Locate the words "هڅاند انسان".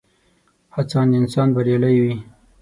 0.75-1.47